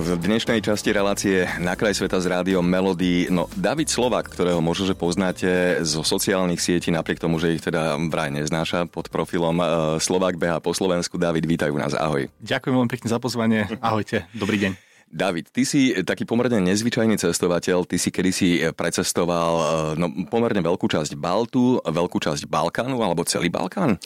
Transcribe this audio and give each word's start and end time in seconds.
V 0.00 0.16
dnešnej 0.16 0.64
časti 0.64 0.96
relácie 0.96 1.44
Na 1.60 1.76
kraj 1.76 1.92
sveta 1.92 2.16
s 2.16 2.24
rádiom 2.24 2.64
Melody, 2.64 3.28
no 3.28 3.52
David 3.52 3.92
Slovak, 3.92 4.32
ktorého 4.32 4.64
možno, 4.64 4.88
že 4.88 4.96
poznáte 4.96 5.76
zo 5.84 6.00
sociálnych 6.00 6.56
sietí, 6.56 6.88
napriek 6.88 7.20
tomu, 7.20 7.36
že 7.36 7.52
ich 7.52 7.60
teda 7.60 8.00
vraj 8.08 8.32
neznáša 8.32 8.88
pod 8.88 9.12
profilom 9.12 9.60
uh, 9.60 9.68
Slovak 10.00 10.40
beha 10.40 10.56
po 10.56 10.72
Slovensku. 10.72 11.20
David, 11.20 11.44
vítajú 11.44 11.76
nás, 11.76 11.92
ahoj. 11.92 12.32
Ďakujem 12.40 12.72
veľmi 12.80 12.88
pekne 12.88 13.08
za 13.12 13.20
pozvanie, 13.20 13.68
ahojte, 13.84 14.24
dobrý 14.32 14.56
deň. 14.64 14.72
David, 15.12 15.52
ty 15.52 15.68
si 15.68 15.92
taký 16.00 16.24
pomerne 16.24 16.64
nezvyčajný 16.64 17.20
cestovateľ, 17.20 17.84
ty 17.84 18.00
si 18.00 18.08
kedysi 18.08 18.72
precestoval 18.72 19.52
uh, 19.60 19.68
no, 20.00 20.08
pomerne 20.32 20.64
veľkú 20.64 20.88
časť 20.88 21.12
Baltu, 21.12 21.76
veľkú 21.76 22.16
časť 22.16 22.48
Balkánu 22.48 22.96
alebo 23.04 23.20
celý 23.28 23.52
Balkán? 23.52 24.00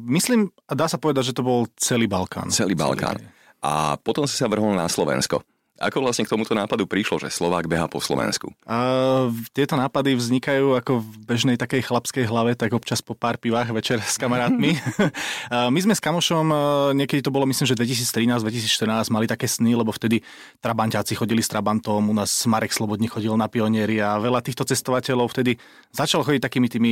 Myslím, 0.00 0.48
dá 0.64 0.88
sa 0.88 0.96
povedať, 0.96 1.32
že 1.32 1.36
to 1.36 1.44
bol 1.44 1.68
celý 1.76 2.08
Balkán. 2.08 2.48
Celý 2.48 2.72
Balkán. 2.72 3.20
Celý 3.20 3.39
a 3.60 3.96
potom 4.00 4.24
si 4.24 4.36
sa 4.36 4.48
vrhol 4.48 4.72
na 4.76 4.88
Slovensko. 4.88 5.44
Ako 5.80 6.04
vlastne 6.04 6.28
k 6.28 6.32
tomuto 6.36 6.52
nápadu 6.52 6.84
prišlo, 6.84 7.16
že 7.24 7.32
Slovák 7.32 7.64
beha 7.64 7.88
po 7.88 8.04
Slovensku? 8.04 8.52
A, 8.68 9.32
tieto 9.56 9.80
nápady 9.80 10.12
vznikajú 10.12 10.76
ako 10.76 11.00
v 11.00 11.08
bežnej 11.24 11.56
takej 11.56 11.88
chlapskej 11.88 12.28
hlave, 12.28 12.52
tak 12.52 12.76
občas 12.76 13.00
po 13.00 13.16
pár 13.16 13.40
pivách 13.40 13.72
večer 13.72 13.96
s 13.96 14.20
kamarátmi. 14.20 14.76
a, 15.48 15.72
my 15.72 15.80
sme 15.80 15.96
s 15.96 16.04
kamošom, 16.04 16.52
niekedy 16.92 17.24
to 17.24 17.32
bolo 17.32 17.48
myslím, 17.48 17.64
že 17.64 17.80
2013-2014, 17.80 19.08
mali 19.08 19.24
také 19.24 19.48
sny, 19.48 19.72
lebo 19.72 19.88
vtedy 19.88 20.20
trabanťáci 20.60 21.16
chodili 21.16 21.40
s 21.40 21.48
Trabantom, 21.48 22.04
u 22.04 22.12
nás 22.12 22.28
Marek 22.44 22.76
Slobodný 22.76 23.08
chodil 23.08 23.32
na 23.40 23.48
pionieri 23.48 24.04
a 24.04 24.20
veľa 24.20 24.44
týchto 24.44 24.68
cestovateľov 24.68 25.32
vtedy 25.32 25.56
začal 25.96 26.28
chodiť 26.28 26.44
takými 26.44 26.68
tými 26.68 26.90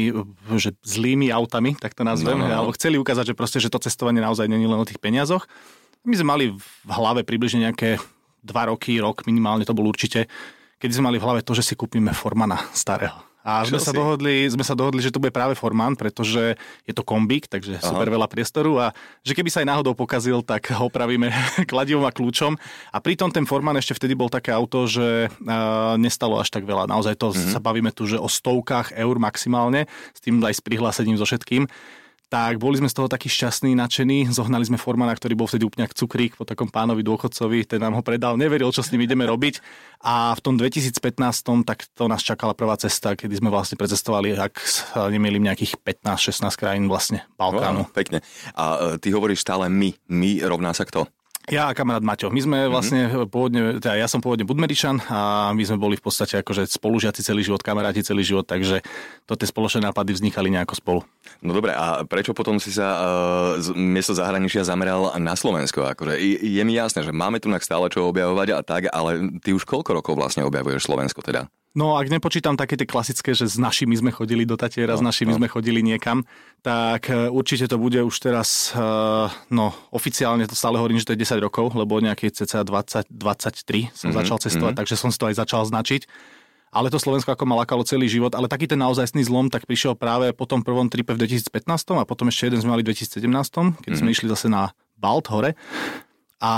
že 0.57 0.73
zlými 0.81 1.29
autami, 1.29 1.77
tak 1.77 1.93
to 1.93 2.09
nazvem, 2.09 2.41
no, 2.41 2.49
no, 2.49 2.57
no. 2.57 2.57
alebo 2.57 2.73
chceli 2.73 2.97
ukázať, 2.97 3.31
že 3.31 3.35
proste, 3.37 3.61
že 3.61 3.69
to 3.69 3.85
cestovanie 3.85 4.25
naozaj 4.25 4.49
není 4.49 4.65
len 4.65 4.81
o 4.81 4.89
tých 4.89 4.97
peniazoch. 4.97 5.45
My 6.09 6.17
sme 6.17 6.29
mali 6.33 6.45
v 6.57 6.91
hlave 6.91 7.21
približne 7.21 7.69
nejaké 7.69 8.01
dva 8.41 8.73
roky, 8.73 8.97
rok 8.97 9.29
minimálne 9.29 9.69
to 9.69 9.77
bol 9.77 9.85
určite, 9.85 10.25
keď 10.81 10.89
sme 10.97 11.13
mali 11.13 11.21
v 11.21 11.27
hlave 11.29 11.41
to, 11.45 11.53
že 11.53 11.61
si 11.61 11.75
kúpime 11.77 12.17
Formana 12.17 12.57
starého. 12.73 13.29
A 13.49 13.65
sme 13.65 13.81
sa, 13.81 13.97
dohodli, 13.97 14.45
sme 14.45 14.61
sa 14.61 14.77
dohodli, 14.77 15.01
že 15.01 15.09
to 15.09 15.25
bude 15.25 15.33
práve 15.33 15.57
Forman, 15.57 15.97
pretože 15.97 16.53
je 16.85 16.93
to 16.93 17.01
kombík, 17.01 17.49
takže 17.49 17.81
Aha. 17.81 17.87
super 17.87 18.05
veľa 18.13 18.29
priestoru 18.29 18.77
a 18.77 18.87
že 19.25 19.33
keby 19.33 19.49
sa 19.49 19.65
aj 19.65 19.69
náhodou 19.73 19.97
pokazil, 19.97 20.45
tak 20.45 20.69
ho 20.69 20.93
opravíme 20.93 21.33
kladivom 21.71 22.05
a 22.05 22.13
kľúčom. 22.13 22.61
A 22.93 22.99
pritom 23.01 23.33
ten 23.33 23.49
Forman 23.49 23.81
ešte 23.81 23.97
vtedy 23.97 24.13
bol 24.13 24.29
také 24.29 24.53
auto, 24.53 24.85
že 24.85 25.33
uh, 25.33 25.97
nestalo 25.97 26.37
až 26.37 26.53
tak 26.53 26.69
veľa. 26.69 26.93
Naozaj 26.93 27.17
to 27.17 27.33
mm-hmm. 27.33 27.53
sa 27.57 27.61
bavíme 27.63 27.89
tu, 27.89 28.05
že 28.05 28.21
o 28.21 28.29
stovkách 28.29 28.93
eur 28.93 29.17
maximálne, 29.17 29.89
s 30.13 30.21
tým 30.21 30.45
aj 30.45 30.53
s 30.53 30.61
prihlásením 30.61 31.17
so 31.17 31.25
všetkým 31.25 31.65
tak 32.29 32.61
boli 32.61 32.77
sme 32.77 32.93
z 32.93 32.97
toho 32.97 33.09
takí 33.09 33.33
šťastní, 33.33 33.73
nadšení. 33.73 34.29
Zohnali 34.29 34.69
sme 34.69 34.77
Formana, 34.77 35.17
ktorý 35.17 35.33
bol 35.33 35.49
vtedy 35.49 35.65
úplne 35.65 35.89
cukrík 35.89 36.37
po 36.37 36.45
takom 36.45 36.69
pánovi 36.69 37.01
dôchodcovi, 37.01 37.65
ten 37.65 37.81
nám 37.81 37.97
ho 37.97 38.03
predal, 38.05 38.37
neveril, 38.37 38.69
čo 38.69 38.85
s 38.85 38.93
ním 38.93 39.09
ideme 39.09 39.25
robiť. 39.25 39.65
A 40.05 40.37
v 40.37 40.41
tom 40.45 40.55
2015 40.61 40.95
tak 41.65 41.89
to 41.97 42.05
nás 42.07 42.21
čakala 42.21 42.53
prvá 42.53 42.77
cesta, 42.77 43.17
kedy 43.17 43.41
sme 43.41 43.49
vlastne 43.49 43.81
precestovali, 43.81 44.37
ak 44.37 44.61
sa 44.61 45.09
nemýlim, 45.09 45.49
nejakých 45.49 45.81
15-16 45.81 46.61
krajín 46.61 46.85
vlastne 46.87 47.25
Balkánu. 47.41 47.89
Wow, 47.89 47.97
pekne. 47.97 48.21
A 48.53 48.95
e, 48.95 49.03
ty 49.03 49.09
hovoríš 49.11 49.43
stále 49.43 49.73
my. 49.73 49.97
My 50.13 50.45
rovná 50.45 50.77
sa 50.77 50.85
kto? 50.85 51.09
Ja 51.49 51.73
a 51.73 51.73
kamarát 51.73 52.05
Maťo. 52.05 52.29
My 52.29 52.41
sme 52.45 52.59
mhm. 52.65 52.71
vlastne 52.71 53.01
mm-hmm. 53.09 53.29
pôvodne, 53.33 53.61
teda 53.81 53.97
ja 53.97 54.05
som 54.05 54.21
pôvodne 54.21 54.45
Budmeričan 54.45 55.01
a 55.09 55.51
my 55.57 55.63
sme 55.65 55.81
boli 55.81 55.97
v 55.97 56.05
podstate 56.05 56.45
akože 56.45 56.69
spolužiaci 56.69 57.25
celý 57.25 57.41
život, 57.41 57.65
kamaráti 57.65 58.05
celý 58.05 58.21
život, 58.21 58.45
takže 58.45 58.85
to 59.25 59.33
tie 59.33 59.49
spoločné 59.49 59.89
nápady 59.89 60.13
vznikali 60.13 60.53
nejako 60.53 60.75
spolu. 60.77 61.01
No 61.41 61.57
dobre, 61.57 61.73
a 61.73 62.05
prečo 62.05 62.37
potom 62.37 62.61
si 62.61 62.69
sa 62.69 62.89
uh, 63.01 63.77
miesto 63.77 64.13
zahraničia 64.13 64.65
zameral 64.65 65.17
na 65.17 65.33
Slovensko? 65.33 65.89
Akože 65.89 66.21
je 66.21 66.63
mi 66.65 66.77
jasné, 66.77 67.01
že 67.01 67.17
máme 67.17 67.41
tu 67.41 67.49
stále 67.59 67.89
čo 67.89 68.07
objavovať 68.09 68.49
a 68.55 68.61
tak, 68.61 68.83
ale 68.93 69.41
ty 69.41 69.57
už 69.57 69.65
koľko 69.65 69.99
rokov 69.99 70.15
vlastne 70.15 70.45
objavuješ 70.45 70.85
Slovensko 70.85 71.25
teda? 71.25 71.49
No 71.77 72.01
ak 72.01 72.09
nepočítam 72.09 72.57
také 72.57 72.81
tie 72.81 72.89
klasické, 72.89 73.37
že 73.37 73.45
s 73.45 73.61
našimi 73.61 73.93
sme 73.93 74.09
chodili 74.09 74.49
do 74.49 74.57
Tatiera, 74.57 74.97
no, 74.97 75.01
s 75.01 75.05
našimi 75.05 75.37
no. 75.37 75.39
sme 75.39 75.53
chodili 75.53 75.85
niekam, 75.85 76.25
tak 76.65 77.13
e, 77.13 77.29
určite 77.29 77.69
to 77.69 77.77
bude 77.77 78.01
už 78.01 78.17
teraz, 78.25 78.73
e, 78.73 78.81
no 79.53 79.77
oficiálne 79.93 80.49
to 80.49 80.57
stále 80.57 80.81
hovorím, 80.81 80.97
že 80.97 81.13
to 81.13 81.15
je 81.15 81.29
10 81.29 81.45
rokov, 81.45 81.77
lebo 81.77 82.01
nejaký 82.01 82.33
cca 82.33 82.65
20, 82.65 83.13
23 83.13 83.93
som 83.93 84.09
mm-hmm, 84.09 84.17
začal 84.17 84.37
cestovať, 84.41 84.65
mm-hmm. 84.65 84.81
takže 84.81 84.95
som 84.97 85.13
si 85.13 85.19
to 85.21 85.29
aj 85.29 85.37
začal 85.37 85.63
značiť. 85.69 86.09
Ale 86.69 86.93
to 86.93 87.01
Slovensko 87.01 87.33
ako 87.33 87.49
ma 87.49 87.65
lakalo 87.65 87.81
celý 87.81 88.13
život, 88.13 88.37
ale 88.37 88.45
taký 88.45 88.69
ten 88.69 88.77
naozajstný 88.77 89.25
zlom 89.25 89.49
tak 89.49 89.65
prišiel 89.65 89.97
práve 89.97 90.37
po 90.37 90.45
tom 90.45 90.61
prvom 90.61 90.93
tripe 90.93 91.17
v 91.17 91.25
2015 91.25 91.65
a 91.97 92.05
potom 92.05 92.29
ešte 92.29 92.53
jeden 92.53 92.61
sme 92.61 92.77
mali 92.77 92.85
v 92.85 92.93
2017, 92.93 93.25
keď 93.25 93.25
mm-hmm. 93.25 93.97
sme 93.97 94.09
išli 94.13 94.27
zase 94.29 94.53
na 94.53 94.73
Balt 94.97 95.33
hore. 95.33 95.57
A 96.39 96.53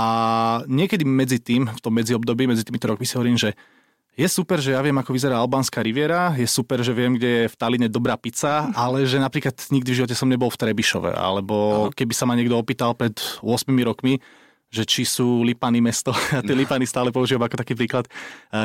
niekedy 0.67 1.07
medzi 1.07 1.39
tým, 1.39 1.65
v 1.67 1.79
tom 1.79 1.95
medziobdobí, 1.95 2.45
medzi 2.45 2.67
týmito 2.67 2.91
rokmi 2.91 3.07
si 3.07 3.15
hovorím, 3.17 3.39
že 3.39 3.55
je 4.11 4.27
super, 4.27 4.59
že 4.59 4.75
ja 4.75 4.81
viem, 4.83 4.95
ako 4.99 5.15
vyzerá 5.15 5.39
albánska 5.39 5.79
riviera, 5.79 6.35
je 6.35 6.43
super, 6.43 6.83
že 6.83 6.91
viem, 6.91 7.15
kde 7.15 7.29
je 7.29 7.45
v 7.47 7.55
Taline 7.55 7.87
dobrá 7.87 8.19
pizza, 8.19 8.67
ale 8.75 9.07
že 9.07 9.15
napríklad 9.15 9.55
nikdy 9.71 9.87
v 9.87 9.97
živote 10.03 10.15
som 10.15 10.27
nebol 10.27 10.51
v 10.51 10.59
Trebišove, 10.59 11.15
alebo 11.15 11.87
Aha. 11.87 11.95
keby 11.95 12.11
sa 12.11 12.27
ma 12.27 12.35
niekto 12.35 12.59
opýtal 12.59 12.91
pred 12.91 13.15
8 13.39 13.71
rokmi, 13.87 14.19
že 14.71 14.87
či 14.87 15.03
sú 15.03 15.43
Lipany 15.43 15.83
mesto, 15.83 16.15
a 16.35 16.39
tie 16.39 16.55
Lipany 16.55 16.87
stále 16.87 17.11
používam 17.11 17.43
ako 17.43 17.59
taký 17.59 17.75
príklad, 17.75 18.07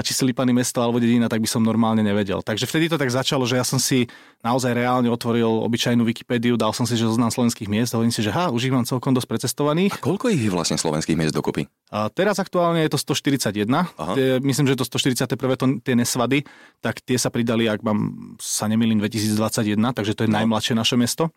či 0.06 0.14
sú 0.14 0.22
Lipany 0.22 0.54
mesto 0.54 0.78
alebo 0.78 1.02
dedina, 1.02 1.26
tak 1.26 1.42
by 1.42 1.48
som 1.50 1.66
normálne 1.66 2.06
nevedel. 2.06 2.40
Takže 2.46 2.70
vtedy 2.70 2.86
to 2.86 2.96
tak 2.96 3.10
začalo, 3.10 3.42
že 3.42 3.58
ja 3.58 3.66
som 3.66 3.82
si 3.82 4.06
naozaj 4.46 4.70
reálne 4.70 5.10
otvoril 5.10 5.66
obyčajnú 5.66 6.06
Wikipédiu, 6.06 6.54
dal 6.54 6.70
som 6.70 6.86
si, 6.86 6.94
že 6.94 7.10
zoznam 7.10 7.34
slovenských 7.34 7.66
miest 7.66 7.90
a 7.92 7.98
hovorím 7.98 8.14
si, 8.14 8.22
že 8.22 8.30
ha, 8.30 8.54
už 8.54 8.70
ich 8.70 8.74
mám 8.74 8.86
celkom 8.86 9.10
dosť 9.10 9.26
precestovaných. 9.26 9.92
A 9.92 9.98
koľko 9.98 10.30
ich 10.30 10.46
je 10.46 10.50
vlastne 10.54 10.78
slovenských 10.78 11.18
miest 11.18 11.34
dokopy? 11.34 11.66
A 11.90 12.06
teraz 12.06 12.38
aktuálne 12.38 12.86
je 12.86 12.94
to 12.94 12.98
141. 13.02 13.66
Tie, 14.14 14.38
myslím, 14.46 14.66
že 14.70 14.78
to 14.78 14.86
141. 14.86 15.34
To, 15.34 15.66
tie 15.82 15.94
nesvady, 15.98 16.46
tak 16.78 17.02
tie 17.02 17.18
sa 17.18 17.34
pridali, 17.34 17.66
ak 17.66 17.82
mám 17.82 18.38
sa 18.38 18.70
nemýlim, 18.70 19.02
2021, 19.02 19.74
takže 19.90 20.14
to 20.14 20.22
je 20.22 20.30
no. 20.30 20.38
najmladšie 20.38 20.78
naše 20.78 20.94
mesto 20.94 21.34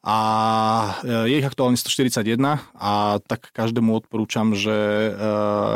a 0.00 0.18
e, 1.04 1.28
je 1.28 1.36
ich 1.36 1.44
aktuálne 1.44 1.76
141 1.76 2.40
a 2.72 3.20
tak 3.20 3.52
každému 3.52 4.00
odporúčam, 4.00 4.56
že 4.56 4.72
e, 4.72 5.12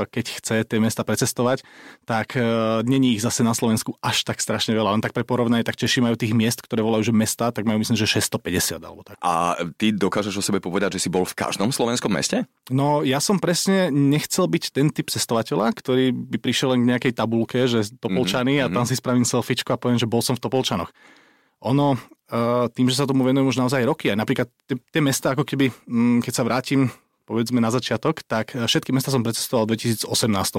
keď 0.08 0.24
chce 0.40 0.56
tie 0.64 0.80
mesta 0.80 1.04
precestovať, 1.04 1.60
tak 2.08 2.32
e, 2.32 2.40
není 2.88 3.12
ich 3.12 3.20
zase 3.20 3.44
na 3.44 3.52
Slovensku 3.52 4.00
až 4.00 4.24
tak 4.24 4.40
strašne 4.40 4.72
veľa. 4.72 4.96
Len 4.96 5.04
tak 5.04 5.12
pre 5.12 5.28
porovnanie, 5.28 5.60
tak 5.60 5.76
Češi 5.76 6.00
majú 6.00 6.16
tých 6.16 6.32
miest, 6.32 6.64
ktoré 6.64 6.80
volajú 6.80 7.12
že 7.12 7.12
mesta, 7.12 7.52
tak 7.52 7.68
majú 7.68 7.84
myslím, 7.84 8.00
že 8.00 8.08
650 8.08 8.80
alebo 8.80 9.04
tak. 9.04 9.20
A 9.20 9.60
ty 9.76 9.92
dokážeš 9.92 10.40
o 10.40 10.42
sebe 10.42 10.56
povedať, 10.56 10.96
že 10.96 11.04
si 11.04 11.12
bol 11.12 11.28
v 11.28 11.36
každom 11.36 11.68
slovenskom 11.68 12.08
meste? 12.08 12.48
No 12.72 13.04
ja 13.04 13.20
som 13.20 13.36
presne 13.36 13.92
nechcel 13.92 14.48
byť 14.48 14.64
ten 14.72 14.88
typ 14.88 15.12
cestovateľa, 15.12 15.76
ktorý 15.76 16.16
by 16.16 16.40
prišiel 16.40 16.72
len 16.72 16.88
k 16.88 16.90
nejakej 16.96 17.12
tabulke, 17.12 17.68
že 17.68 17.92
Topolčany 18.00 18.56
mm-hmm. 18.56 18.72
a 18.72 18.72
tam 18.72 18.88
mhm. 18.88 18.90
si 18.90 18.96
spravím 18.96 19.28
selfiečko 19.28 19.76
a 19.76 19.80
poviem, 19.80 20.00
že 20.00 20.08
bol 20.08 20.24
som 20.24 20.32
v 20.32 20.40
Topolčanoch. 20.48 20.88
Ono, 21.64 21.96
tým, 22.72 22.86
že 22.88 22.96
sa 22.96 23.04
tomu 23.04 23.22
venujem 23.22 23.52
už 23.52 23.60
naozaj 23.60 23.84
roky. 23.84 24.08
A 24.08 24.16
napríklad 24.16 24.48
tie 24.68 25.02
mesta, 25.04 25.36
ako 25.36 25.44
keby, 25.44 25.68
mm, 25.84 26.18
keď 26.24 26.32
sa 26.32 26.46
vrátim 26.46 26.88
povedzme 27.24 27.56
na 27.60 27.72
začiatok, 27.72 28.20
tak 28.24 28.52
e, 28.52 28.68
všetky 28.68 28.92
mesta 28.92 29.08
som 29.08 29.24
precestoval 29.24 29.64
v 29.64 29.80
2018, 29.80 30.04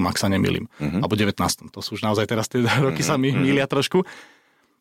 ak 0.02 0.18
sa 0.18 0.26
nemýlim. 0.26 0.66
Uh-huh. 0.82 0.98
Alebo 0.98 1.14
19. 1.14 1.70
To 1.70 1.78
sú 1.78 1.94
už 1.94 2.02
naozaj 2.02 2.26
teraz 2.26 2.50
tie 2.50 2.62
roky 2.86 3.02
uh-huh. 3.02 3.06
sa 3.06 3.14
mi 3.14 3.30
uh-huh. 3.30 3.38
mília 3.38 3.70
trošku. 3.70 4.02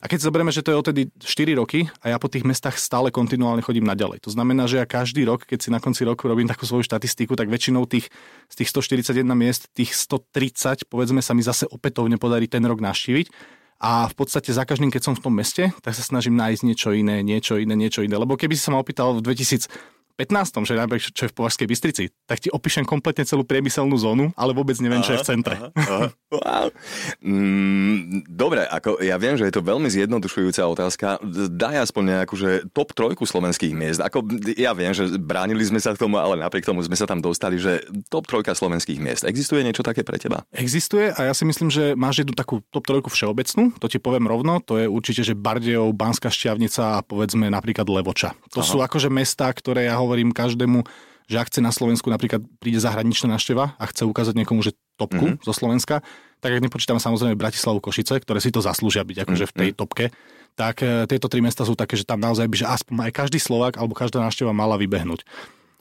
A 0.03 0.12
keď 0.12 0.28
zoberieme, 0.28 0.53
že 0.53 0.62
to 0.62 0.69
je 0.69 0.78
odtedy 0.78 1.01
4 1.18 1.57
roky 1.57 1.90
a 2.03 2.13
ja 2.13 2.18
po 2.22 2.29
tých 2.29 2.46
mestách 2.46 2.78
stále 2.78 3.09
kontinuálne 3.09 3.66
chodím 3.66 3.88
naďalej. 3.90 4.22
To 4.28 4.29
znamená, 4.29 4.69
že 4.69 4.78
ja 4.78 4.85
každý 4.85 5.25
rok, 5.25 5.50
keď 5.50 5.66
si 5.66 5.69
na 5.73 5.81
konci 5.81 6.06
roku 6.06 6.29
robím 6.29 6.46
takú 6.46 6.67
svoju 6.67 6.85
štatistiku, 6.85 7.34
tak 7.34 7.50
väčšinou 7.50 7.90
tých, 7.90 8.14
z 8.52 8.55
tých 8.61 8.70
141 8.70 9.26
miest, 9.34 9.66
tých 9.73 9.97
130, 9.97 10.85
povedzme, 10.91 11.26
sa 11.26 11.34
mi 11.34 11.41
zase 11.41 11.66
opätovne 11.66 12.22
podarí 12.22 12.46
ten 12.46 12.61
rok 12.70 12.85
navštíviť 12.85 13.34
a 13.79 14.07
v 14.07 14.13
podstate 14.16 14.55
za 14.55 14.63
každým, 14.63 14.87
keď 14.87 15.11
som 15.11 15.16
v 15.16 15.23
tom 15.27 15.33
meste, 15.35 15.72
tak 15.83 15.91
sa 15.91 16.03
snažím 16.03 16.39
nájsť 16.39 16.61
niečo 16.63 16.89
iné, 16.95 17.19
niečo 17.19 17.59
iné, 17.59 17.75
niečo 17.75 18.01
iné. 18.01 18.16
Lebo 18.16 18.39
keby 18.39 18.55
si 18.55 18.63
sa 18.63 18.72
ma 18.72 18.79
opýtal 18.79 19.11
v 19.19 19.23
2000 19.23 19.67
15. 20.16 20.64
že 20.64 20.79
napríklad, 20.79 21.12
čo 21.12 21.28
je 21.28 21.32
v 21.32 21.38
Považskej 21.38 21.67
Bystrici, 21.67 22.03
tak 22.23 22.40
ti 22.40 22.47
opíšem 22.47 22.88
kompletne 22.88 23.28
celú 23.28 23.44
priemyselnú 23.44 24.00
zónu, 24.00 24.32
ale 24.40 24.56
vôbec 24.56 24.79
neviem, 24.79 25.03
čo 25.03 25.16
je 25.16 25.20
v 25.20 25.28
centre. 25.28 25.56
Aha, 25.59 25.70
aha. 25.76 26.08
Wow. 26.32 26.67
Mm, 27.23 28.23
dobre, 28.28 28.64
ako 28.67 29.00
ja 29.03 29.16
viem, 29.20 29.35
že 29.35 29.47
je 29.47 29.53
to 29.56 29.64
veľmi 29.64 29.88
zjednodušujúca 29.91 30.64
otázka. 30.67 31.20
Daj 31.52 31.91
aspoň 31.91 32.03
nejakú, 32.20 32.35
že 32.40 32.64
top 32.72 32.96
trojku 32.96 33.28
slovenských 33.28 33.76
miest. 33.76 34.00
Ako, 34.00 34.23
ja 34.56 34.72
viem, 34.72 34.96
že 34.96 35.16
bránili 35.20 35.64
sme 35.67 35.79
sa 35.79 35.91
k 35.91 36.02
tomu, 36.02 36.20
ale 36.20 36.40
napriek 36.40 36.67
tomu 36.67 36.79
sme 36.84 36.96
sa 36.96 37.08
tam 37.08 37.20
dostali, 37.20 37.59
že 37.59 37.84
top 38.08 38.28
trojka 38.28 38.56
slovenských 38.56 39.00
miest. 39.00 39.23
Existuje 39.28 39.64
niečo 39.64 39.84
také 39.84 40.03
pre 40.03 40.16
teba? 40.16 40.47
Existuje 40.56 41.12
a 41.12 41.20
ja 41.28 41.34
si 41.35 41.44
myslím, 41.44 41.67
že 41.72 41.96
máš 41.96 42.23
jednu 42.23 42.35
takú 42.35 42.64
top 42.72 42.88
trojku 42.88 43.12
všeobecnú, 43.12 43.76
to 43.79 43.88
ti 43.91 44.00
poviem 44.00 44.28
rovno, 44.28 44.64
to 44.64 44.79
je 44.79 44.88
určite, 44.88 45.23
že 45.23 45.35
Bardejov, 45.35 45.96
Banská 45.96 46.32
Šťavnica 46.32 47.00
a 47.00 47.03
povedzme 47.03 47.47
napríklad 47.52 47.88
Levoča. 47.88 48.35
To 48.56 48.64
Aha. 48.64 48.67
sú 48.67 48.78
akože 48.84 49.08
mesta, 49.12 49.47
ktoré 49.52 49.88
ja 49.88 50.00
hovorím 50.05 50.29
každému, 50.31 50.85
že 51.25 51.41
ak 51.41 51.49
chce 51.49 51.59
na 51.66 51.73
Slovensku 51.73 52.07
napríklad 52.13 52.46
príde 52.61 52.78
zahraničná 52.78 53.34
návšteva 53.34 53.73
a 53.75 53.84
chce 53.90 54.05
ukázať 54.05 54.37
niekomu, 54.37 54.61
že 54.61 54.78
topku 54.96 55.35
mm-hmm. 55.35 55.43
zo 55.43 55.53
Slovenska, 55.53 56.05
tak 56.40 56.52
ak 56.55 56.61
nepočítame 56.61 57.02
samozrejme 57.02 57.34
Bratislavu 57.34 57.81
Košice, 57.81 58.22
ktoré 58.22 58.37
si 58.37 58.53
to 58.53 58.61
zaslúžia 58.61 59.02
byť 59.02 59.17
akože 59.25 59.46
v 59.49 59.53
tej 59.57 59.69
mhm. 59.73 59.78
topke, 59.78 60.05
tak 60.55 60.85
e, 60.85 61.09
tieto 61.09 61.28
tri 61.28 61.41
mesta 61.43 61.67
sú 61.67 61.75
také, 61.75 61.99
že 61.99 62.07
tam 62.07 62.22
naozaj 62.22 62.47
by, 62.47 62.55
že 62.55 62.67
aspoň 62.69 62.96
aj 63.09 63.11
každý 63.11 63.40
Slovak 63.41 63.75
alebo 63.75 63.97
každá 63.97 64.23
návšteva 64.23 64.55
mala 64.55 64.79
vybehnúť. 64.79 65.25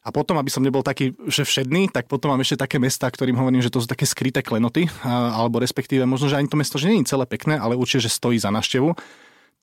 A 0.05 0.13
potom, 0.13 0.37
aby 0.37 0.53
som 0.53 0.61
nebol 0.61 0.85
taký, 0.85 1.17
že 1.33 1.49
všedný, 1.49 1.89
tak 1.89 2.13
potom 2.13 2.29
mám 2.29 2.45
ešte 2.45 2.61
také 2.61 2.77
mesta, 2.77 3.09
ktorým 3.09 3.41
hovorím, 3.41 3.65
že 3.65 3.73
to 3.73 3.81
sú 3.81 3.89
také 3.89 4.05
skryté 4.05 4.45
klenoty, 4.45 4.85
alebo 5.01 5.57
respektíve 5.57 6.05
možno, 6.05 6.29
že 6.29 6.37
ani 6.37 6.45
to 6.45 6.61
mesto, 6.61 6.77
že 6.77 6.93
nie 6.93 7.01
je 7.01 7.09
celé 7.09 7.25
pekné, 7.25 7.57
ale 7.57 7.73
určite, 7.73 8.05
že 8.05 8.13
stojí 8.13 8.37
za 8.37 8.53
návštevu. 8.53 8.93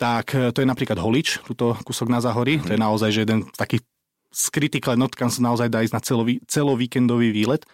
Tak 0.01 0.25
e, 0.33 0.49
to 0.49 0.65
je 0.65 0.67
napríklad 0.69 0.97
Holič, 0.97 1.45
túto 1.45 1.77
kúsok 1.85 2.09
na 2.09 2.17
Zahori, 2.23 2.57
mm. 2.57 2.63
to 2.65 2.71
je 2.73 2.79
mhm. 2.79 2.85
naozaj 2.89 3.09
že 3.13 3.21
jeden 3.25 3.45
taký 3.53 3.85
skrytý 4.31 4.79
klenot, 4.79 5.13
kam 5.13 5.27
sa 5.27 5.43
naozaj 5.43 5.67
dá 5.67 5.83
ísť 5.83 5.93
na 5.93 6.01
celový, 6.01 6.39
celovíkendový 6.47 7.29
výlet. 7.35 7.67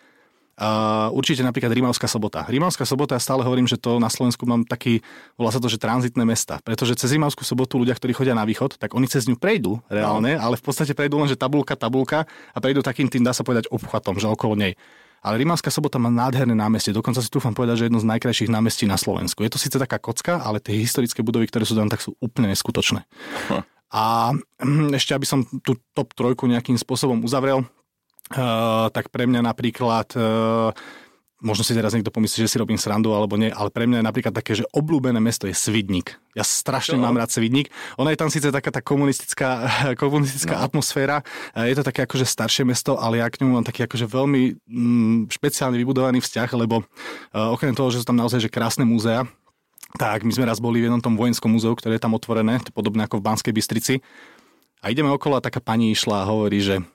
Uh, 0.58 1.14
určite 1.14 1.46
napríklad 1.46 1.70
Rímavská 1.70 2.10
sobota. 2.10 2.42
Rímavská 2.50 2.82
sobota, 2.82 3.14
ja 3.14 3.22
stále 3.22 3.46
hovorím, 3.46 3.70
že 3.70 3.78
to 3.78 4.02
na 4.02 4.10
Slovensku 4.10 4.42
mám 4.50 4.66
taký, 4.66 5.06
volá 5.38 5.54
sa 5.54 5.62
to, 5.62 5.70
že 5.70 5.78
tranzitné 5.78 6.26
mesta. 6.26 6.58
Pretože 6.66 6.98
cez 6.98 7.14
Rímavskú 7.14 7.46
sobotu 7.46 7.78
ľudia, 7.78 7.94
ktorí 7.94 8.18
chodia 8.18 8.34
na 8.34 8.42
východ, 8.42 8.82
tak 8.82 8.98
oni 8.98 9.06
cez 9.06 9.30
ňu 9.30 9.38
prejdú 9.38 9.78
reálne, 9.86 10.34
no. 10.34 10.42
ale 10.42 10.58
v 10.58 10.66
podstate 10.66 10.98
prejdú 10.98 11.22
len, 11.22 11.30
že 11.30 11.38
tabulka, 11.38 11.78
tabulka 11.78 12.26
a 12.26 12.58
prejdú 12.58 12.82
takým 12.82 13.06
tým, 13.06 13.22
dá 13.22 13.38
sa 13.38 13.46
povedať, 13.46 13.70
obchvatom, 13.70 14.18
že 14.18 14.26
okolo 14.26 14.58
nej. 14.58 14.74
Ale 15.22 15.38
Rímavská 15.46 15.70
sobota 15.70 16.02
má 16.02 16.10
nádherné 16.10 16.58
námestie, 16.58 16.90
dokonca 16.90 17.22
si 17.22 17.30
trúfam 17.30 17.54
povedať, 17.54 17.86
že 17.86 17.94
jedno 17.94 18.02
z 18.02 18.10
najkrajších 18.18 18.50
námestí 18.50 18.90
na 18.90 18.98
Slovensku. 18.98 19.46
Je 19.46 19.54
to 19.54 19.62
síce 19.62 19.78
taká 19.78 20.02
kocka, 20.02 20.42
ale 20.42 20.58
tie 20.58 20.74
historické 20.74 21.22
budovy, 21.22 21.46
ktoré 21.46 21.70
sú 21.70 21.78
tam, 21.78 21.86
tak 21.86 22.02
sú 22.02 22.18
úplne 22.18 22.50
neskutočné. 22.50 23.06
Hm. 23.54 23.77
A 23.94 24.36
ešte, 24.98 25.16
aby 25.16 25.26
som 25.28 25.46
tú 25.64 25.80
top 25.96 26.12
trojku 26.14 26.48
nejakým 26.48 26.76
spôsobom 26.76 27.24
uzavrel, 27.24 27.66
Uh, 28.28 28.92
tak 28.92 29.08
pre 29.08 29.24
mňa 29.24 29.40
napríklad 29.40 30.12
uh, 30.20 30.76
možno 31.40 31.64
si 31.64 31.72
teraz 31.72 31.96
niekto 31.96 32.12
pomyslí, 32.12 32.44
že 32.44 32.52
si 32.52 32.60
robím 32.60 32.76
srandu 32.76 33.16
alebo 33.16 33.40
nie, 33.40 33.48
ale 33.48 33.72
pre 33.72 33.88
mňa 33.88 34.04
je 34.04 34.10
napríklad 34.10 34.34
také, 34.36 34.52
že 34.52 34.68
obľúbené 34.76 35.22
mesto 35.24 35.48
je 35.48 35.56
Svidník. 35.56 36.18
Ja 36.36 36.44
strašne 36.44 37.00
Čo? 37.00 37.04
mám 37.08 37.16
rád 37.16 37.32
Svidník. 37.32 37.72
Ona 37.96 38.12
je 38.12 38.20
tam 38.20 38.28
síce 38.28 38.52
taká 38.52 38.68
tá 38.68 38.84
komunistická, 38.84 39.70
komunistická 40.02 40.60
no. 40.60 40.64
atmosféra, 40.68 41.24
je 41.56 41.72
to 41.78 41.88
také 41.88 42.04
akože 42.04 42.28
staršie 42.28 42.68
mesto, 42.68 43.00
ale 43.00 43.24
ja 43.24 43.32
k 43.32 43.40
ňomu 43.40 43.64
mám 43.64 43.68
taký 43.68 43.88
akože 43.88 44.10
veľmi 44.12 44.42
mm, 44.68 45.18
špeciálne 45.32 45.80
vybudovaný 45.80 46.20
vzťah, 46.20 46.50
lebo 46.58 46.84
okrem 47.32 47.72
toho, 47.72 47.94
že 47.94 48.04
sú 48.04 48.12
tam 48.12 48.20
naozaj 48.20 48.44
že 48.44 48.52
krásne 48.52 48.84
múzea, 48.84 49.24
tak 49.98 50.24
my 50.24 50.32
sme 50.32 50.46
raz 50.46 50.62
boli 50.62 50.80
v 50.80 50.88
jednom 50.88 51.02
tom 51.02 51.18
vojenskom 51.18 51.52
múzeu, 51.52 51.74
ktoré 51.74 51.98
je 51.98 52.04
tam 52.06 52.14
otvorené, 52.16 52.62
podobne 52.72 53.04
ako 53.04 53.20
v 53.20 53.26
Banskej 53.26 53.54
Bystrici. 53.54 54.00
A 54.86 54.94
ideme 54.94 55.10
okolo 55.10 55.42
a 55.42 55.44
taká 55.44 55.58
pani 55.58 55.92
išla 55.92 56.24
a 56.24 56.30
hovorí, 56.30 56.62
že 56.62 56.86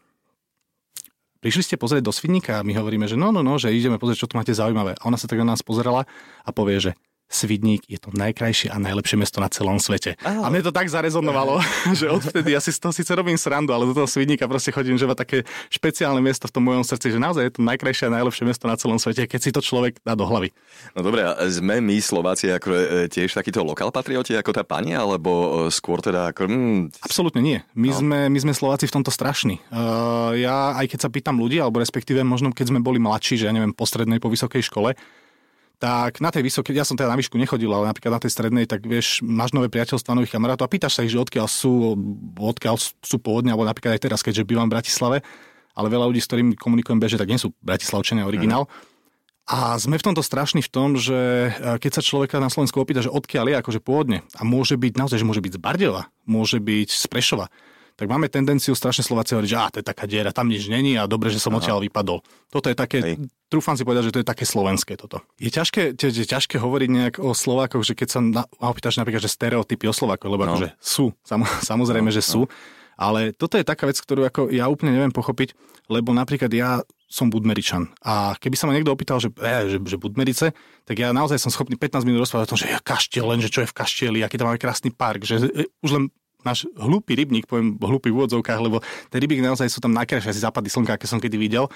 prišli 1.43 1.63
ste 1.67 1.77
pozrieť 1.77 2.07
do 2.07 2.15
Svidníka 2.15 2.63
a 2.63 2.67
my 2.67 2.73
hovoríme, 2.79 3.11
že 3.11 3.19
no, 3.19 3.35
no, 3.35 3.43
no, 3.43 3.59
že 3.59 3.75
ideme 3.75 3.99
pozrieť, 3.99 4.25
čo 4.25 4.31
tu 4.31 4.39
máte 4.39 4.55
zaujímavé. 4.55 4.95
A 4.97 5.03
ona 5.11 5.19
sa 5.19 5.27
tak 5.27 5.43
na 5.43 5.53
nás 5.53 5.61
pozerala 5.67 6.07
a 6.47 6.51
povie, 6.55 6.79
že 6.79 6.91
Svidník 7.32 7.88
je 7.88 7.96
to 7.96 8.12
najkrajšie 8.12 8.69
a 8.69 8.76
najlepšie 8.76 9.17
mesto 9.17 9.40
na 9.40 9.49
celom 9.49 9.81
svete. 9.81 10.20
Aha. 10.20 10.44
A 10.44 10.52
mne 10.52 10.69
to 10.69 10.70
tak 10.70 10.87
zarezonovalo, 10.93 11.64
že 11.99 12.12
odvtedy 12.12 12.52
ja 12.52 12.61
si 12.61 12.70
z 12.70 12.79
toho 12.79 12.93
síce 12.93 13.08
robím 13.17 13.40
srandu, 13.40 13.73
ale 13.73 13.88
do 13.88 13.96
toho 13.96 14.06
Svidníka 14.06 14.44
proste 14.44 14.69
chodím, 14.70 15.00
že 15.00 15.08
má 15.08 15.17
také 15.17 15.49
špeciálne 15.73 16.20
miesto 16.20 16.44
v 16.44 16.55
tom 16.55 16.69
mojom 16.69 16.84
srdci, 16.84 17.17
že 17.17 17.19
naozaj 17.19 17.43
je 17.49 17.52
to 17.56 17.62
najkrajšie 17.64 18.12
a 18.12 18.14
najlepšie 18.20 18.44
mesto 18.44 18.69
na 18.69 18.76
celom 18.76 19.00
svete, 19.00 19.25
keď 19.25 19.40
si 19.40 19.50
to 19.50 19.64
človek 19.64 19.96
dá 20.05 20.12
do 20.12 20.29
hlavy. 20.29 20.52
No 20.93 21.00
dobre, 21.00 21.25
sme 21.49 21.81
my 21.81 21.96
Slováci 22.05 22.52
ako 22.52 22.69
e, 22.69 23.08
tiež 23.08 23.32
takíto 23.32 23.64
lokál 23.64 23.88
patrioti 23.88 24.37
ako 24.37 24.52
tá 24.52 24.62
pani, 24.62 24.93
alebo 24.93 25.67
e, 25.67 25.73
skôr 25.73 26.05
teda 26.05 26.37
ako... 26.37 26.44
Mm... 26.46 26.93
Absolútne 27.00 27.40
nie. 27.40 27.58
My, 27.73 27.88
no. 27.88 27.96
sme, 27.96 28.19
my 28.29 28.38
sme 28.44 28.52
Slováci 28.52 28.84
v 28.84 28.94
tomto 29.00 29.08
strašní. 29.08 29.56
Uh, 29.73 30.37
ja 30.37 30.76
aj 30.76 30.93
keď 30.93 30.99
sa 31.00 31.08
pýtam 31.08 31.40
ľudí, 31.40 31.56
alebo 31.56 31.81
respektíve 31.81 32.20
možno 32.20 32.52
keď 32.52 32.75
sme 32.75 32.84
boli 32.84 33.00
mladší, 33.00 33.40
že 33.40 33.49
ja 33.49 33.55
neviem, 33.55 33.73
po 33.73 33.88
strednej, 33.88 34.20
po 34.20 34.29
vysokej 34.29 34.61
škole, 34.69 34.93
tak 35.82 36.23
na 36.23 36.31
tej 36.31 36.46
vysokej, 36.46 36.79
ja 36.79 36.87
som 36.87 36.94
teda 36.94 37.11
na 37.11 37.19
výšku 37.19 37.34
nechodil, 37.34 37.75
ale 37.75 37.90
napríklad 37.90 38.14
na 38.14 38.23
tej 38.23 38.31
strednej, 38.31 38.70
tak 38.70 38.87
vieš, 38.87 39.19
máš 39.19 39.50
nové 39.50 39.67
priateľstva, 39.67 40.14
nových 40.14 40.31
kamarátov 40.31 40.62
a 40.62 40.70
pýtaš 40.70 40.94
sa 40.94 41.02
ich, 41.02 41.11
že 41.11 41.19
odkiaľ 41.19 41.50
sú, 41.50 41.99
odkiaľ 42.38 42.79
sú 42.79 43.17
pôvodne, 43.19 43.50
alebo 43.50 43.67
napríklad 43.67 43.99
aj 43.99 44.06
teraz, 44.06 44.23
keďže 44.23 44.46
bývam 44.46 44.70
v 44.70 44.79
Bratislave, 44.79 45.26
ale 45.75 45.87
veľa 45.90 46.06
ľudí, 46.06 46.23
s 46.23 46.31
ktorými 46.31 46.55
komunikujem 46.55 47.02
beže, 47.02 47.19
tak 47.19 47.26
nie 47.26 47.43
sú 47.43 47.50
Bratislavčania 47.67 48.31
originál. 48.31 48.70
Mm. 48.70 48.93
A 49.50 49.75
sme 49.75 49.99
v 49.99 50.06
tomto 50.06 50.23
strašní 50.23 50.62
v 50.62 50.70
tom, 50.70 50.94
že 50.94 51.50
e, 51.50 51.82
keď 51.82 51.99
sa 51.99 52.06
človeka 52.06 52.38
na 52.38 52.46
Slovensku 52.46 52.79
opýta, 52.79 53.02
že 53.02 53.11
odkiaľ 53.11 53.50
je 53.50 53.56
akože 53.58 53.81
pôvodne, 53.82 54.23
a 54.38 54.46
môže 54.46 54.79
byť 54.79 54.94
naozaj, 54.94 55.19
že 55.19 55.26
môže 55.26 55.43
byť 55.43 55.58
z 55.58 55.61
Bardeva, 55.61 56.06
môže 56.31 56.62
byť 56.62 56.94
z 56.94 57.05
Prešova, 57.11 57.50
tak 58.03 58.11
máme 58.11 58.27
tendenciu 58.27 58.75
strašne 58.75 59.07
Slováci 59.07 59.39
hovoriť, 59.39 59.47
že 59.47 59.59
á, 59.63 59.71
to 59.71 59.79
je 59.79 59.87
taká 59.87 60.11
diera, 60.11 60.35
tam 60.35 60.51
nič 60.51 60.67
není 60.67 60.99
a 60.99 61.07
dobre, 61.07 61.31
že 61.31 61.39
som 61.39 61.55
odtiaľ 61.55 61.79
vypadol. 61.87 62.19
Toto 62.51 62.67
je 62.67 62.75
také, 62.75 62.99
Hej. 62.99 63.31
trúfam 63.47 63.79
si 63.79 63.87
povedať, 63.87 64.11
že 64.11 64.15
to 64.19 64.21
je 64.21 64.27
také 64.27 64.43
slovenské 64.43 64.99
toto. 64.99 65.23
Je 65.39 65.55
ťažké, 65.55 65.95
je, 65.95 66.09
je 66.11 66.27
ťažké 66.27 66.59
hovoriť 66.59 66.89
nejak 66.91 67.15
o 67.23 67.31
Slovákoch, 67.31 67.87
že 67.87 67.95
keď 67.95 68.09
sa 68.11 68.19
na, 68.19 68.43
opýtaš 68.59 68.99
napríklad, 68.99 69.23
že 69.23 69.31
stereotypy 69.31 69.87
o 69.87 69.95
Slovákoch, 69.95 70.35
lebo 70.35 70.43
no. 70.43 70.59
akože 70.59 70.75
sú, 70.83 71.15
sam, 71.23 71.47
samozrejme, 71.71 72.11
no, 72.11 72.17
že 72.19 72.27
no. 72.27 72.31
sú. 72.35 72.43
Ale 72.99 73.31
toto 73.39 73.55
je 73.55 73.63
taká 73.63 73.87
vec, 73.87 74.03
ktorú 74.03 74.27
ako 74.27 74.41
ja 74.51 74.67
úplne 74.67 74.99
neviem 74.99 75.15
pochopiť, 75.15 75.55
lebo 75.87 76.11
napríklad 76.11 76.51
ja 76.51 76.83
som 77.07 77.31
Budmeričan. 77.31 77.87
A 78.03 78.35
keby 78.35 78.57
sa 78.59 78.67
ma 78.67 78.75
niekto 78.75 78.91
opýtal, 78.91 79.23
že, 79.23 79.31
e, 79.31 79.77
že, 79.77 79.79
že 79.79 79.97
Budmerice, 80.01 80.57
tak 80.89 80.97
ja 80.97 81.15
naozaj 81.15 81.39
som 81.39 81.55
schopný 81.55 81.79
15 81.79 82.03
minút 82.09 82.25
rozprávať 82.25 82.45
o 82.49 82.51
tom, 82.51 82.61
že 82.65 82.73
ja 82.73 82.81
kaštiel, 82.83 83.31
len 83.31 83.45
že 83.45 83.53
čo 83.53 83.63
je 83.63 83.69
v 83.69 83.77
kaštieli, 83.77 84.19
aký 84.25 84.41
tam 84.41 84.49
máme 84.49 84.59
krásny 84.59 84.91
park, 84.91 85.23
že 85.23 85.39
e, 85.45 85.71
už 85.85 85.91
len 85.93 86.05
náš 86.43 86.69
hlúpy 86.77 87.15
rybník, 87.19 87.49
poviem 87.49 87.79
hlúpy 87.79 88.11
v 88.11 88.23
úvodzovkách, 88.23 88.61
lebo 88.61 88.85
tie 89.11 89.19
ryby 89.19 89.43
naozaj 89.43 89.71
sú 89.71 89.79
tam 89.83 89.94
najkrajšie 89.94 90.35
asi 90.35 90.44
západy 90.44 90.69
slnka, 90.69 90.94
aké 90.99 91.06
som 91.11 91.23
kedy 91.23 91.39
videl. 91.39 91.67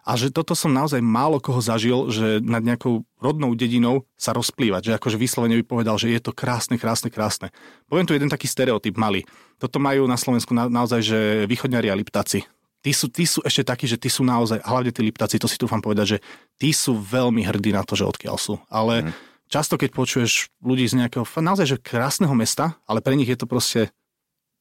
A 0.00 0.16
že 0.16 0.32
toto 0.32 0.56
som 0.56 0.72
naozaj 0.72 1.04
málo 1.04 1.36
koho 1.44 1.60
zažil, 1.60 2.08
že 2.08 2.40
nad 2.40 2.64
nejakou 2.64 3.04
rodnou 3.20 3.52
dedinou 3.52 4.08
sa 4.16 4.32
rozplývať, 4.32 4.92
že 4.92 4.92
akože 4.96 5.20
vyslovene 5.20 5.60
by 5.60 5.64
povedal, 5.64 6.00
že 6.00 6.08
je 6.08 6.20
to 6.24 6.32
krásne, 6.32 6.80
krásne, 6.80 7.12
krásne. 7.12 7.52
Poviem 7.84 8.08
tu 8.08 8.16
jeden 8.16 8.32
taký 8.32 8.48
stereotyp 8.48 8.96
malý. 8.96 9.28
Toto 9.60 9.76
majú 9.76 10.08
na 10.08 10.16
Slovensku 10.16 10.56
na, 10.56 10.72
naozaj, 10.72 11.00
že 11.04 11.18
východňari 11.44 11.92
a 11.92 11.98
liptáci. 11.98 12.48
Tí 12.80 12.96
sú, 12.96 13.12
tí 13.12 13.28
sú 13.28 13.44
ešte 13.44 13.60
takí, 13.60 13.84
že 13.84 14.00
tí 14.00 14.08
sú 14.08 14.24
naozaj, 14.24 14.64
hlavne 14.64 14.88
tí 14.88 15.04
liptáci, 15.04 15.36
to 15.36 15.44
si 15.44 15.60
tu 15.60 15.68
vám 15.68 15.84
povedať, 15.84 16.16
že 16.16 16.18
tí 16.56 16.72
sú 16.72 16.96
veľmi 16.96 17.44
hrdí 17.44 17.76
na 17.76 17.84
to, 17.84 17.92
že 17.92 18.08
odkiaľ 18.08 18.40
sú. 18.40 18.56
Ale 18.72 19.04
mm. 19.04 19.12
často, 19.52 19.76
keď 19.76 19.92
počuješ 19.92 20.48
ľudí 20.64 20.88
z 20.88 21.04
nejakého 21.04 21.28
naozaj 21.28 21.76
že 21.76 21.76
krásneho 21.76 22.32
mesta, 22.32 22.80
ale 22.88 23.04
pre 23.04 23.20
nich 23.20 23.28
je 23.28 23.36
to 23.36 23.44
proste 23.44 23.92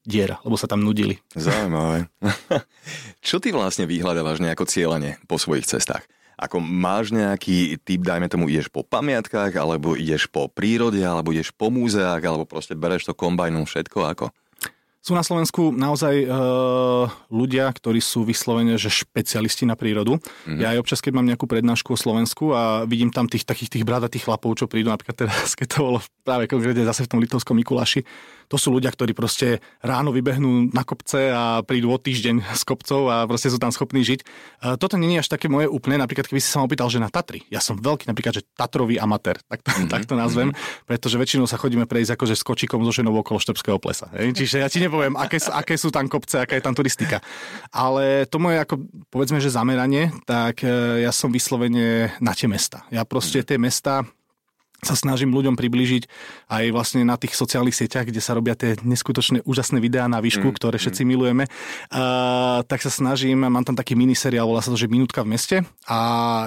diera, 0.09 0.41
lebo 0.41 0.57
sa 0.57 0.65
tam 0.65 0.81
nudili. 0.81 1.21
Zaujímavé. 1.37 2.09
Čo 3.27 3.37
ty 3.37 3.53
vlastne 3.53 3.85
vyhľadávaš 3.85 4.41
nejako 4.41 4.65
cieľene 4.65 5.21
po 5.29 5.37
svojich 5.37 5.69
cestách? 5.69 6.09
Ako 6.39 6.57
máš 6.63 7.11
nejaký 7.13 7.77
typ, 7.83 8.01
dajme 8.01 8.31
tomu, 8.31 8.49
ideš 8.49 8.71
po 8.71 8.81
pamiatkách, 8.81 9.53
alebo 9.59 9.93
ideš 9.93 10.25
po 10.31 10.49
prírode, 10.49 11.03
alebo 11.03 11.35
ideš 11.35 11.51
po 11.53 11.69
múzeách, 11.69 12.23
alebo 12.23 12.47
proste 12.47 12.73
bereš 12.73 13.11
to 13.11 13.13
kombajnom 13.13 13.67
všetko 13.69 13.99
ako? 14.07 14.25
Sú 14.99 15.15
na 15.15 15.23
Slovensku 15.23 15.71
naozaj 15.71 16.15
e, 16.21 16.27
ľudia, 17.31 17.71
ktorí 17.71 18.03
sú 18.03 18.27
vyslovene, 18.27 18.75
že 18.75 18.91
špecialisti 18.91 19.63
na 19.63 19.79
prírodu. 19.79 20.19
Mm-hmm. 20.19 20.59
Ja 20.59 20.75
aj 20.75 20.83
občas, 20.83 20.99
keď 20.99 21.11
mám 21.15 21.23
nejakú 21.23 21.47
prednášku 21.47 21.95
o 21.95 21.99
Slovensku 21.99 22.51
a 22.51 22.83
vidím 22.83 23.07
tam 23.07 23.31
tých 23.31 23.47
takých 23.47 23.79
tých 23.79 23.87
bradatých 23.87 24.27
chlapov, 24.27 24.59
čo 24.59 24.67
prídu, 24.67 24.91
napríklad 24.91 25.15
teraz, 25.15 25.53
keď 25.59 25.67
to 25.71 25.79
bolo 25.79 25.99
práve 26.27 26.51
konkrétne 26.51 26.83
zase 26.83 27.07
v 27.07 27.11
tom 27.15 27.23
litovskom 27.23 27.55
Mikuláši, 27.55 28.03
to 28.51 28.57
sú 28.57 28.75
ľudia, 28.75 28.91
ktorí 28.91 29.15
proste 29.15 29.61
ráno 29.79 30.09
vybehnú 30.11 30.73
na 30.73 30.81
kopce 30.83 31.31
a 31.31 31.61
prídu 31.63 31.93
o 31.93 31.97
týždeň 32.01 32.49
z 32.59 32.63
kopcov 32.67 33.07
a 33.07 33.23
proste 33.23 33.47
sú 33.47 33.61
tam 33.61 33.71
schopní 33.71 34.03
žiť. 34.03 34.19
Toto 34.81 34.99
nie 34.99 35.15
je 35.15 35.23
až 35.23 35.31
také 35.31 35.47
moje 35.47 35.71
úplne, 35.71 35.95
napríklad 35.95 36.27
keby 36.27 36.43
si 36.43 36.51
sa 36.51 36.59
ma 36.59 36.67
opýtal, 36.67 36.91
že 36.91 36.99
na 36.99 37.07
Tatry. 37.07 37.47
Ja 37.47 37.63
som 37.63 37.79
veľký 37.79 38.11
napríklad, 38.11 38.41
že 38.41 38.43
Tatrový 38.57 38.99
amatér, 38.99 39.39
tak 39.47 39.63
to, 39.63 39.71
mm-hmm. 39.71 39.87
tak 39.87 40.03
to 40.09 40.19
nazvem, 40.19 40.51
mm-hmm. 40.51 40.83
pretože 40.89 41.15
väčšinou 41.15 41.47
sa 41.47 41.55
chodíme 41.55 41.85
prejsť 41.87 42.19
akože 42.19 42.35
s 42.35 42.43
kočikom 42.43 42.81
so 42.83 42.91
ženou 42.91 43.15
okolo 43.15 43.37
Štrbského 43.39 43.77
plesa. 43.77 44.11
Hej? 44.17 44.35
Čiže 44.35 44.65
ja 44.65 44.67
ti 44.67 44.81
nepoviem, 44.89 45.13
aké, 45.13 45.37
aké 45.53 45.77
sú 45.77 45.93
tam 45.93 46.09
kopce, 46.09 46.41
aká 46.41 46.57
je 46.57 46.65
tam 46.65 46.73
turistika. 46.73 47.21
Ale 47.69 48.25
to 48.25 48.41
moje 48.41 48.57
ako, 48.57 48.81
povedzme, 49.13 49.37
že 49.37 49.53
zameranie, 49.53 50.09
tak 50.25 50.65
e, 50.65 51.05
ja 51.05 51.13
som 51.13 51.29
vyslovene 51.29 52.17
na 52.17 52.33
tie 52.33 52.49
mesta. 52.49 52.83
Ja 52.89 53.05
proste 53.05 53.45
tie 53.45 53.61
mesta 53.61 54.03
sa 54.79 54.95
snažím 54.95 55.35
ľuďom 55.35 55.59
priblížiť 55.59 56.07
aj 56.47 56.63
vlastne 56.71 57.03
na 57.03 57.19
tých 57.19 57.35
sociálnych 57.35 57.75
sieťach, 57.75 58.07
kde 58.07 58.23
sa 58.23 58.31
robia 58.31 58.55
tie 58.55 58.79
neskutočné 58.79 59.43
úžasné 59.43 59.83
videá 59.83 60.07
na 60.07 60.23
výšku, 60.23 60.47
mm, 60.47 60.55
ktoré 60.55 60.79
všetci 60.79 61.03
mm. 61.03 61.09
milujeme, 61.09 61.43
uh, 61.51 62.63
tak 62.63 62.79
sa 62.79 62.87
snažím, 62.87 63.43
mám 63.43 63.67
tam 63.67 63.75
taký 63.75 63.99
miniseriál, 63.99 64.47
volá 64.47 64.63
sa 64.63 64.71
to, 64.71 64.79
že 64.79 64.87
Minútka 64.87 65.27
v 65.27 65.35
meste 65.35 65.55
a 65.83 65.97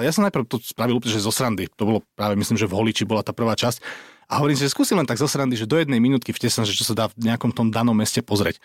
ja 0.01 0.09
som 0.09 0.25
najprv 0.25 0.49
to 0.49 0.57
spravil 0.65 0.97
úplne, 0.97 1.13
že 1.13 1.21
zo 1.21 1.29
srandy, 1.29 1.69
to 1.77 1.85
bolo 1.85 1.99
práve 2.17 2.33
myslím, 2.33 2.57
že 2.57 2.65
v 2.65 2.73
Holiči 2.73 3.05
bola 3.05 3.21
tá 3.21 3.37
prvá 3.37 3.53
časť 3.53 4.11
a 4.27 4.39
hovorím 4.39 4.57
si, 4.57 4.65
že 4.65 4.73
skúsim 4.73 4.95
len 4.95 5.07
tak 5.07 5.19
zo 5.19 5.27
srandy, 5.27 5.59
že 5.59 5.69
do 5.69 5.79
jednej 5.79 5.99
minútky 5.99 6.31
vtesnám, 6.31 6.67
že 6.67 6.77
čo 6.77 6.87
sa 6.87 6.95
dá 6.95 7.05
v 7.11 7.27
nejakom 7.27 7.51
tom 7.51 7.69
danom 7.69 7.95
meste 7.95 8.23
pozrieť. 8.23 8.57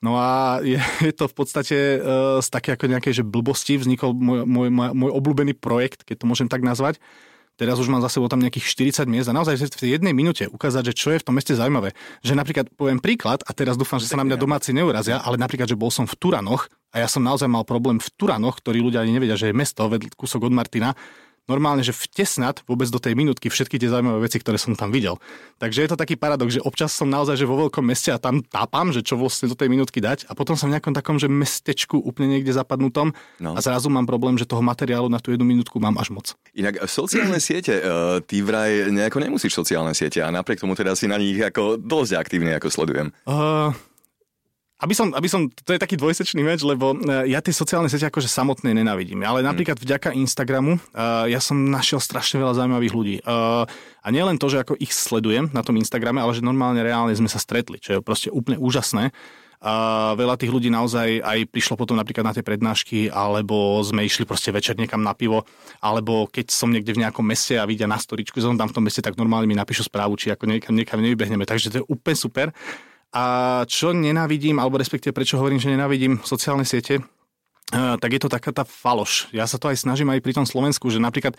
No 0.00 0.16
a 0.16 0.60
je, 0.64 0.80
je 1.06 1.12
to 1.12 1.28
v 1.28 1.34
podstate 1.36 1.76
uh, 2.00 2.40
z 2.40 2.48
také 2.48 2.74
ako 2.74 2.88
nejakej 2.88 3.20
že 3.20 3.24
blbosti 3.24 3.76
vznikol 3.76 4.16
môj, 4.16 4.48
môj, 4.48 4.68
môj, 4.72 4.88
môj 4.96 5.10
obľúbený 5.12 5.54
projekt, 5.56 6.08
keď 6.08 6.24
to 6.24 6.28
môžem 6.28 6.48
tak 6.48 6.64
nazvať, 6.64 6.98
teraz 7.60 7.76
už 7.76 7.92
mám 7.92 8.00
za 8.00 8.08
sebou 8.08 8.24
tam 8.32 8.40
nejakých 8.40 8.96
40 9.04 9.12
miest 9.12 9.28
a 9.28 9.36
naozaj 9.36 9.60
v 9.60 9.76
tej 9.76 9.90
jednej 10.00 10.16
minúte 10.16 10.48
ukázať, 10.48 10.92
že 10.92 10.94
čo 10.96 11.08
je 11.12 11.20
v 11.20 11.26
tom 11.28 11.36
meste 11.36 11.52
zaujímavé. 11.52 11.92
Že 12.24 12.40
napríklad 12.40 12.72
poviem 12.72 12.96
príklad 12.96 13.44
a 13.44 13.52
teraz 13.52 13.76
dúfam, 13.76 14.00
že 14.00 14.08
sa 14.08 14.16
na 14.16 14.24
mňa 14.24 14.40
domáci 14.40 14.72
neurazia, 14.72 15.20
ale 15.20 15.36
napríklad, 15.36 15.68
že 15.68 15.76
bol 15.76 15.92
som 15.92 16.08
v 16.08 16.16
Turanoch 16.16 16.72
a 16.96 17.04
ja 17.04 17.08
som 17.12 17.20
naozaj 17.20 17.52
mal 17.52 17.68
problém 17.68 18.00
v 18.00 18.08
Turanoch, 18.16 18.64
ktorí 18.64 18.80
ľudia 18.80 19.04
ani 19.04 19.12
nevedia, 19.12 19.36
že 19.36 19.52
je 19.52 19.54
mesto, 19.54 19.84
vedľ 19.84 20.16
kúsok 20.16 20.48
od 20.48 20.56
Martina 20.56 20.96
normálne, 21.46 21.82
že 21.82 21.94
vtesnať 21.94 22.62
vôbec 22.66 22.86
do 22.90 23.02
tej 23.02 23.18
minútky 23.18 23.50
všetky 23.50 23.78
tie 23.78 23.90
zaujímavé 23.90 24.26
veci, 24.26 24.38
ktoré 24.38 24.60
som 24.60 24.74
tam 24.78 24.94
videl. 24.94 25.18
Takže 25.58 25.82
je 25.82 25.90
to 25.90 25.98
taký 25.98 26.14
paradox, 26.14 26.56
že 26.56 26.64
občas 26.64 26.94
som 26.94 27.10
naozaj 27.10 27.38
že 27.38 27.48
vo 27.48 27.66
veľkom 27.66 27.82
meste 27.82 28.10
a 28.14 28.18
tam 28.18 28.44
tápam, 28.44 28.94
že 28.94 29.02
čo 29.02 29.18
vlastne 29.18 29.50
do 29.50 29.56
tej 29.58 29.68
minútky 29.72 29.98
dať 29.98 30.30
a 30.30 30.36
potom 30.36 30.54
som 30.54 30.70
v 30.70 30.78
nejakom 30.78 30.94
takom, 30.94 31.16
že 31.18 31.26
mestečku 31.26 31.98
úplne 31.98 32.38
niekde 32.38 32.54
zapadnutom 32.54 33.12
no. 33.42 33.50
a 33.54 33.60
zrazu 33.60 33.90
mám 33.90 34.06
problém, 34.06 34.38
že 34.38 34.46
toho 34.46 34.62
materiálu 34.62 35.10
na 35.10 35.18
tú 35.18 35.34
jednu 35.34 35.46
minútku 35.46 35.76
mám 35.82 35.98
až 35.98 36.14
moc. 36.14 36.26
Inak 36.54 36.82
sociálne 36.86 37.42
siete, 37.44 37.80
uh, 37.82 38.18
ty 38.24 38.40
vraj 38.40 38.88
nejako 38.90 39.18
nemusíš 39.20 39.54
sociálne 39.54 39.92
siete 39.92 40.22
a 40.22 40.30
napriek 40.30 40.62
tomu 40.62 40.78
teda 40.78 40.94
si 40.94 41.10
na 41.10 41.18
nich 41.18 41.38
ako 41.38 41.76
dosť 41.76 42.12
aktívny, 42.16 42.54
ako 42.56 42.68
sledujem. 42.70 43.10
Uh, 43.26 43.74
aby 44.80 44.94
som, 44.96 45.12
aby 45.12 45.28
som, 45.28 45.46
to 45.52 45.76
je 45.76 45.80
taký 45.80 46.00
dvojsečný 46.00 46.40
meč, 46.40 46.64
lebo 46.64 46.96
e, 46.96 47.28
ja 47.28 47.44
tie 47.44 47.52
sociálne 47.52 47.92
siete 47.92 48.08
akože 48.08 48.32
samotné 48.32 48.72
nenávidím. 48.72 49.20
Ale 49.28 49.44
napríklad 49.44 49.76
mm. 49.76 49.84
vďaka 49.84 50.08
Instagramu 50.16 50.80
uh, 50.80 51.28
ja 51.28 51.36
som 51.38 51.68
našiel 51.68 52.00
strašne 52.00 52.40
veľa 52.40 52.56
zaujímavých 52.56 52.94
ľudí. 52.96 53.16
Uh, 53.22 53.68
a 54.00 54.08
nielen 54.08 54.40
to, 54.40 54.48
že 54.48 54.64
ako 54.64 54.80
ich 54.80 54.96
sledujem 54.96 55.52
na 55.52 55.60
tom 55.60 55.76
Instagrame, 55.76 56.24
ale 56.24 56.32
že 56.32 56.40
normálne 56.40 56.80
reálne 56.80 57.12
sme 57.12 57.28
sa 57.28 57.36
stretli, 57.36 57.76
čo 57.76 58.00
je 58.00 58.00
proste 58.00 58.32
úplne 58.32 58.56
úžasné. 58.56 59.12
A 59.60 60.16
veľa 60.16 60.40
tých 60.40 60.48
ľudí 60.48 60.72
naozaj 60.72 61.20
aj 61.20 61.52
prišlo 61.52 61.76
potom 61.76 61.92
napríklad 62.00 62.24
na 62.24 62.32
tie 62.32 62.40
prednášky, 62.40 63.12
alebo 63.12 63.76
sme 63.84 64.08
išli 64.08 64.24
proste 64.24 64.48
večer 64.48 64.80
niekam 64.80 65.04
na 65.04 65.12
pivo, 65.12 65.44
alebo 65.84 66.24
keď 66.32 66.48
som 66.48 66.72
niekde 66.72 66.96
v 66.96 67.04
nejakom 67.04 67.20
meste 67.20 67.60
a 67.60 67.68
vidia 67.68 67.84
na 67.84 68.00
storičku, 68.00 68.40
že 68.40 68.48
som 68.48 68.56
tam 68.56 68.72
v 68.72 68.76
tom 68.80 68.84
meste, 68.88 69.04
tak 69.04 69.20
normálne 69.20 69.44
mi 69.44 69.52
napíšu 69.52 69.84
správu, 69.84 70.16
či 70.16 70.32
ako 70.32 70.48
niekam, 70.48 70.72
niekam 70.72 71.04
nevybehneme. 71.04 71.44
Takže 71.44 71.68
to 71.68 71.78
je 71.84 71.88
úplne 71.92 72.16
super. 72.16 72.48
A 73.10 73.24
čo 73.66 73.90
nenávidím, 73.90 74.62
alebo 74.62 74.78
respektíve 74.78 75.10
prečo 75.10 75.34
hovorím, 75.34 75.58
že 75.58 75.74
nenávidím 75.74 76.22
sociálne 76.22 76.62
siete, 76.62 77.02
eh, 77.02 77.94
tak 77.98 78.10
je 78.14 78.20
to 78.22 78.30
taká 78.30 78.54
tá 78.54 78.62
faloš. 78.62 79.26
Ja 79.34 79.50
sa 79.50 79.58
to 79.58 79.66
aj 79.66 79.82
snažím 79.82 80.14
aj 80.14 80.22
pri 80.22 80.38
tom 80.38 80.46
Slovensku, 80.46 80.86
že 80.94 81.02
napríklad 81.02 81.34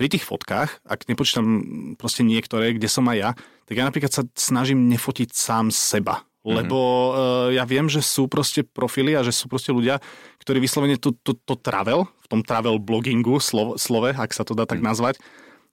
pri 0.00 0.08
tých 0.08 0.24
fotkách, 0.24 0.80
ak 0.88 1.04
nepočítam 1.12 1.46
proste 2.00 2.24
niektoré, 2.24 2.72
kde 2.72 2.88
som 2.88 3.04
aj 3.12 3.16
ja, 3.20 3.30
tak 3.68 3.74
ja 3.76 3.84
napríklad 3.84 4.08
sa 4.08 4.24
snažím 4.32 4.88
nefotiť 4.88 5.28
sám 5.28 5.68
seba. 5.68 6.24
Mm-hmm. 6.40 6.56
Lebo 6.56 6.78
uh, 6.80 7.48
ja 7.52 7.68
viem, 7.68 7.84
že 7.84 8.00
sú 8.00 8.24
proste 8.24 8.64
profily 8.64 9.12
a 9.12 9.20
že 9.20 9.28
sú 9.28 9.44
proste 9.44 9.76
ľudia, 9.76 10.00
ktorí 10.40 10.56
vyslovene 10.56 10.96
to, 10.96 11.12
to, 11.20 11.36
to 11.36 11.52
travel, 11.60 12.08
v 12.08 12.26
tom 12.32 12.40
travel 12.40 12.80
blogingu, 12.80 13.36
slove, 13.44 13.76
slove, 13.76 14.16
ak 14.16 14.32
sa 14.32 14.40
to 14.40 14.56
dá 14.56 14.64
tak 14.64 14.80
mhm. 14.80 14.88
nazvať, 14.88 15.20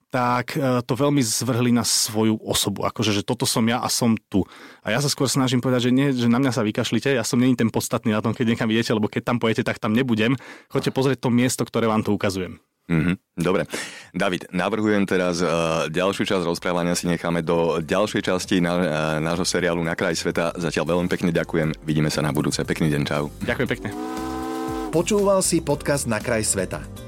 tak 0.08 0.56
e, 0.56 0.80
to 0.84 0.92
veľmi 0.96 1.20
zvrhli 1.20 1.72
na 1.72 1.84
svoju 1.84 2.40
osobu. 2.40 2.88
Akože, 2.88 3.12
že 3.12 3.22
toto 3.24 3.44
som 3.44 3.64
ja 3.68 3.80
a 3.80 3.88
som 3.92 4.16
tu. 4.32 4.44
A 4.80 4.92
ja 4.92 4.98
sa 5.04 5.12
skôr 5.12 5.28
snažím 5.28 5.60
povedať, 5.60 5.88
že 5.88 5.94
nie, 5.94 6.08
že 6.16 6.28
na 6.32 6.40
mňa 6.40 6.52
sa 6.52 6.64
vykašlite, 6.64 7.12
ja 7.12 7.24
som 7.24 7.36
není 7.36 7.56
ten 7.56 7.68
podstatný 7.68 8.16
na 8.16 8.24
tom, 8.24 8.32
keď 8.32 8.56
niekam 8.56 8.72
idete, 8.72 8.96
lebo 8.96 9.12
keď 9.12 9.28
tam 9.28 9.38
pojete, 9.38 9.62
tak 9.64 9.76
tam 9.76 9.92
nebudem. 9.92 10.36
Choďte 10.72 10.96
pozrieť 10.96 11.18
to 11.24 11.30
miesto, 11.32 11.62
ktoré 11.68 11.84
vám 11.84 12.00
to 12.00 12.16
ukazujem. 12.16 12.56
Mm-hmm. 12.88 13.16
Dobre. 13.36 13.68
David, 14.16 14.48
navrhujem 14.48 15.04
teraz 15.04 15.44
uh, 15.44 15.92
ďalšiu 15.92 16.24
časť 16.24 16.44
rozprávania 16.48 16.96
si 16.96 17.04
necháme 17.04 17.44
do 17.44 17.84
ďalšej 17.84 18.32
časti 18.32 18.64
na, 18.64 18.72
uh, 18.72 18.84
nášho 19.20 19.44
seriálu 19.44 19.84
Na 19.84 19.92
kraj 19.92 20.16
sveta. 20.16 20.56
Zatiaľ 20.56 20.96
veľmi 20.96 21.08
pekne 21.12 21.28
ďakujem. 21.28 21.84
Vidíme 21.84 22.08
sa 22.08 22.24
na 22.24 22.32
budúce. 22.32 22.64
Pekný 22.64 22.88
deň, 22.88 23.02
čau. 23.04 23.28
Ďakujem 23.44 23.68
pekne. 23.68 23.88
Počúval 24.88 25.44
si 25.44 25.60
podcast 25.60 26.08
Na 26.08 26.16
kraj 26.16 26.48
sveta. 26.48 27.07